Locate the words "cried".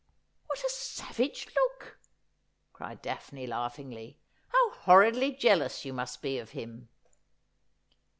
2.73-3.03